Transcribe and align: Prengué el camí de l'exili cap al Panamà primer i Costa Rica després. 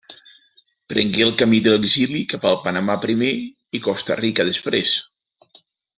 Prengué 0.93 1.19
el 1.25 1.33
camí 1.41 1.59
de 1.67 1.73
l'exili 1.75 2.23
cap 2.33 2.47
al 2.53 2.57
Panamà 2.63 2.95
primer 3.05 3.29
i 3.81 3.83
Costa 3.89 4.19
Rica 4.23 4.47
després. 4.53 4.95